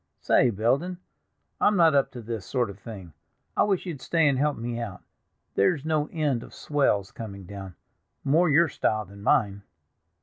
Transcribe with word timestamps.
Say, 0.19 0.49
Belden, 0.49 0.97
I'm 1.59 1.77
not 1.77 1.93
up 1.93 2.09
to 2.13 2.23
this 2.23 2.43
sort 2.43 2.71
of 2.71 2.79
thing. 2.79 3.13
I 3.55 3.61
wish 3.61 3.85
you'd 3.85 4.01
stay 4.01 4.27
and 4.27 4.35
help 4.39 4.57
me 4.57 4.79
out—there's 4.79 5.85
no 5.85 6.09
end 6.11 6.41
of 6.41 6.55
swells 6.55 7.11
coming 7.11 7.43
down, 7.45 7.75
more 8.23 8.49
your 8.49 8.67
style 8.67 9.05
than 9.05 9.21
mine." 9.21 9.61